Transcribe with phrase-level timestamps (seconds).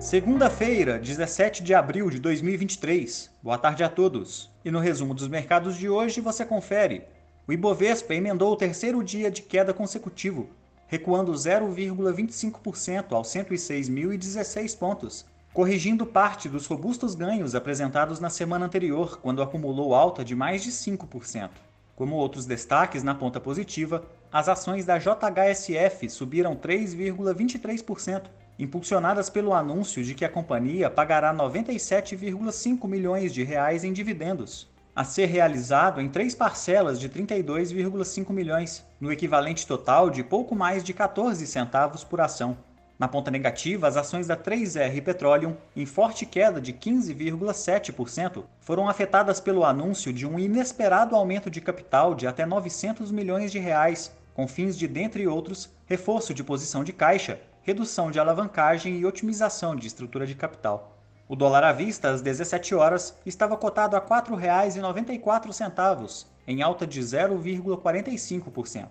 [0.00, 3.30] Segunda-feira, 17 de abril de 2023.
[3.42, 4.50] Boa tarde a todos.
[4.64, 7.04] E no resumo dos mercados de hoje você confere.
[7.46, 10.48] O Ibovespa emendou o terceiro dia de queda consecutivo,
[10.86, 19.42] recuando 0,25% aos 106.016 pontos, corrigindo parte dos robustos ganhos apresentados na semana anterior, quando
[19.42, 21.50] acumulou alta de mais de 5%.
[21.94, 28.22] Como outros destaques na ponta positiva, as ações da JHSF subiram 3,23%,
[28.62, 35.02] impulsionadas pelo anúncio de que a companhia pagará 97,5 milhões de reais em dividendos, a
[35.02, 40.92] ser realizado em três parcelas de 32,5 milhões, no equivalente total de pouco mais de
[40.92, 42.56] 14 centavos por ação.
[42.98, 49.40] Na ponta negativa, as ações da 3R Petroleum, em forte queda de 15,7%, foram afetadas
[49.40, 54.46] pelo anúncio de um inesperado aumento de capital de até 900 milhões de reais, com
[54.46, 59.86] fins de, dentre outros, reforço de posição de caixa, redução de alavancagem e otimização de
[59.86, 60.96] estrutura de capital.
[61.28, 67.00] O dólar à vista, às 17 horas, estava cotado a R$ 4,94, em alta de
[67.00, 68.88] 0,45%.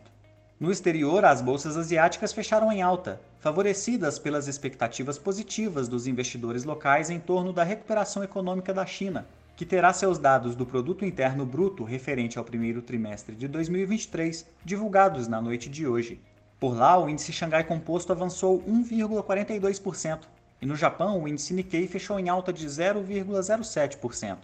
[0.60, 7.10] No exterior, as bolsas asiáticas fecharam em alta, favorecidas pelas expectativas positivas dos investidores locais
[7.10, 11.84] em torno da recuperação econômica da China, que terá seus dados do produto interno bruto
[11.84, 16.22] referente ao primeiro trimestre de 2023 divulgados na noite de hoje.
[16.60, 20.20] Por lá, o índice Xangai Composto avançou 1,42%,
[20.62, 24.38] e no Japão, o índice Nikkei fechou em alta de 0,07%.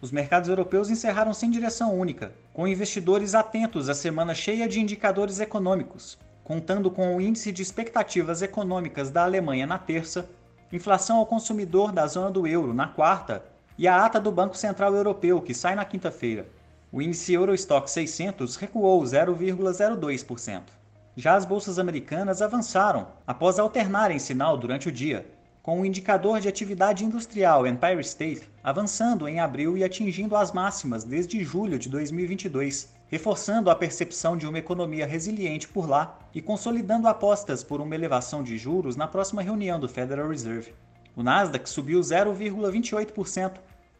[0.00, 5.40] Os mercados europeus encerraram sem direção única, com investidores atentos à semana cheia de indicadores
[5.40, 10.26] econômicos, contando com o índice de expectativas econômicas da Alemanha na terça,
[10.72, 13.44] inflação ao consumidor da zona do euro na quarta
[13.76, 16.46] e a ata do Banco Central Europeu, que sai na quinta-feira.
[16.90, 20.77] O índice Eurostock 600 recuou 0,02%.
[21.20, 25.26] Já as bolsas americanas avançaram após alternarem sinal durante o dia,
[25.60, 31.02] com o indicador de atividade industrial Empire State avançando em abril e atingindo as máximas
[31.02, 37.08] desde julho de 2022, reforçando a percepção de uma economia resiliente por lá e consolidando
[37.08, 40.72] apostas por uma elevação de juros na próxima reunião do Federal Reserve.
[41.16, 43.54] O Nasdaq subiu 0,28%,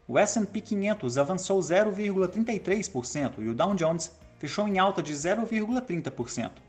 [0.07, 6.68] o S&P 500 avançou 0,33% e o Dow Jones fechou em alta de 0,30%.